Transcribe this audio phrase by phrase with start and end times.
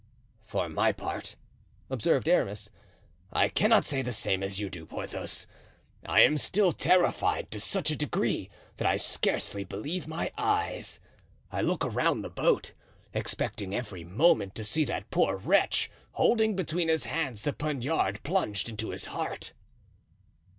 [0.45, 1.35] "For my part,"
[1.87, 2.71] observed Aramis,
[3.31, 5.45] "I cannot say the same as you do, Porthos.
[6.03, 10.99] I am still terrified to such a degree that I scarcely believe my eyes.
[11.51, 12.73] I look around the boat,
[13.13, 18.69] expecting every moment to see that poor wretch holding between his hands the poniard plunged
[18.69, 19.53] into his heart."